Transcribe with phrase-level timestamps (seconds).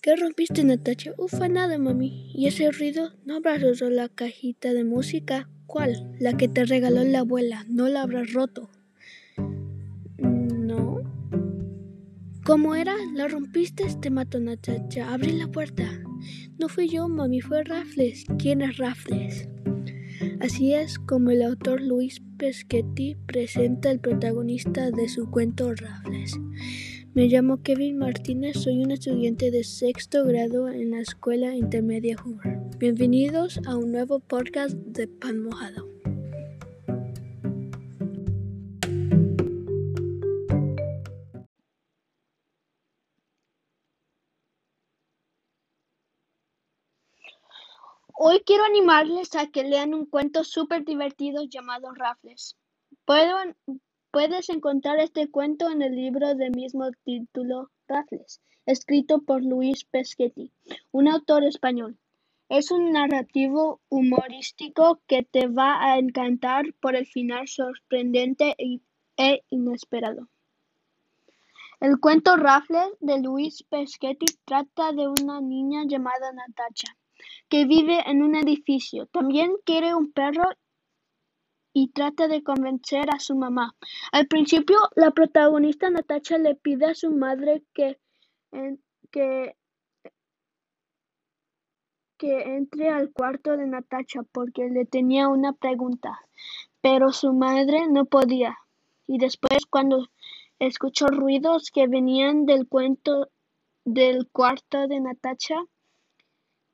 [0.00, 1.12] ¿Qué rompiste, Natacha?
[1.18, 2.30] Ufa, nada, mami.
[2.32, 3.14] ¿Y ese ruido?
[3.24, 5.50] ¿No habrás roto la cajita de música?
[5.66, 6.12] ¿Cuál?
[6.20, 7.64] La que te regaló la abuela.
[7.68, 8.70] ¿No la habrás roto?
[10.16, 11.00] No.
[12.44, 12.94] ¿Cómo era?
[13.12, 13.86] ¿La rompiste?
[14.00, 15.12] Te mató Natacha.
[15.12, 15.84] Abre la puerta.
[16.58, 18.24] No fui yo, mami, fue Raffles.
[18.38, 19.48] ¿Quién es Raffles?
[20.40, 26.38] Así es como el autor Luis Peschetti presenta el protagonista de su cuento Raffles.
[27.18, 32.60] Me llamo Kevin Martínez, soy un estudiante de sexto grado en la Escuela Intermedia Hoover.
[32.78, 35.88] Bienvenidos a un nuevo podcast de Pan Mojado.
[48.14, 52.56] Hoy quiero animarles a que lean un cuento súper divertido llamado Raffles.
[54.10, 60.50] Puedes encontrar este cuento en el libro de mismo título Raffles, escrito por Luis Peschetti,
[60.92, 61.98] un autor español.
[62.48, 68.56] Es un narrativo humorístico que te va a encantar por el final sorprendente
[69.18, 70.28] e inesperado.
[71.78, 76.96] El cuento Raffles de Luis Peschetti trata de una niña llamada Natacha
[77.50, 79.06] que vive en un edificio.
[79.06, 80.48] También quiere un perro
[81.72, 83.74] y trata de convencer a su mamá.
[84.12, 87.98] Al principio, la protagonista Natacha le pide a su madre que,
[89.10, 89.56] que,
[92.16, 96.18] que entre al cuarto de Natacha porque le tenía una pregunta,
[96.80, 98.58] pero su madre no podía.
[99.06, 100.08] Y después, cuando
[100.58, 103.30] escuchó ruidos que venían del cuento
[103.84, 105.56] del cuarto de Natacha,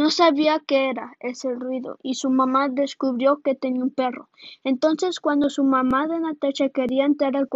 [0.00, 4.30] no sabía qué era ese ruido y su mamá descubrió que tenía un perro.
[4.64, 7.48] Entonces cuando su mamá de Natacha quería entrar al,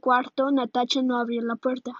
[0.00, 1.90] cuarto, Natacha no abrió la puerta.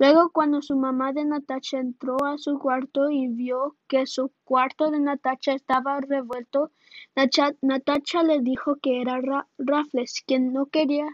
[0.00, 4.90] Luego cuando su mamá de Natacha entró a su cuarto y vio que su cuarto
[4.90, 6.72] de Natacha estaba revuelto,
[7.14, 9.20] Natacha le dijo que era
[9.58, 11.06] Raffles, quien no quería,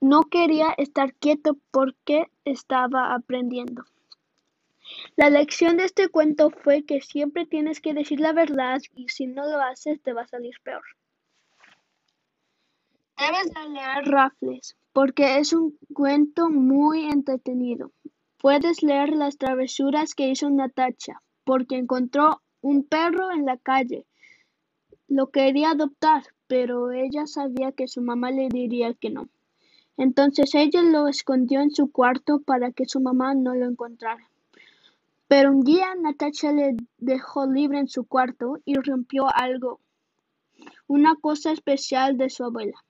[0.00, 3.82] no quería estar quieto porque estaba aprendiendo.
[5.18, 9.26] La lección de este cuento fue que siempre tienes que decir la verdad y si
[9.26, 10.84] no lo haces te va a salir peor.
[13.18, 17.90] Debes de leer Raffles porque es un cuento muy entretenido.
[18.40, 24.06] Puedes leer las travesuras que hizo Natacha porque encontró un perro en la calle.
[25.08, 29.28] Lo quería adoptar, pero ella sabía que su mamá le diría que no.
[29.96, 34.30] Entonces ella lo escondió en su cuarto para que su mamá no lo encontrara.
[35.28, 39.80] Pero un día Natacha le dejó libre en su cuarto y rompió algo,
[40.86, 42.82] una cosa especial de su abuela,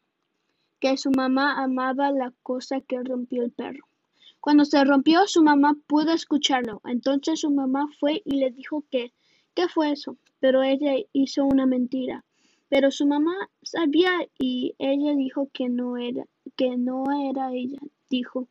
[0.79, 3.85] que su mamá amaba la cosa que rompió el perro.
[4.41, 6.81] Cuando se rompió, su mamá pudo escucharlo.
[6.85, 9.13] Entonces su mamá fue y le dijo que,
[9.55, 10.17] ¿qué fue eso?
[10.39, 12.25] Pero ella hizo una mentira.
[12.69, 16.25] Pero su mamá sabía y ella dijo que no era,
[16.57, 17.81] que no era ella.
[18.11, 18.49] Dijo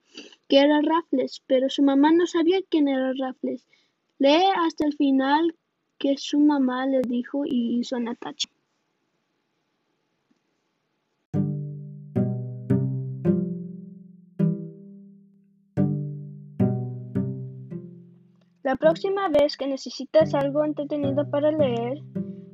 [0.47, 3.65] que era Raffles, pero su mamá no sabía quién era Raffles.
[4.19, 5.55] Lee hasta el final
[5.97, 8.49] que su mamá le dijo y hizo Natacha.
[18.67, 22.03] La próxima vez que necesitas algo entretenido para leer,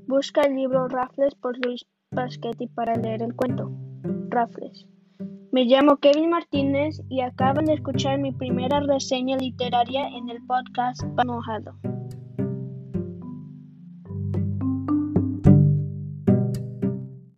[0.06, 3.72] busca el libro Raffles por Luis Paschetti para leer el cuento.
[4.30, 4.93] Raffles.
[5.53, 11.03] Me llamo Kevin Martínez y acaban de escuchar mi primera reseña literaria en el podcast
[11.24, 11.75] Mojado.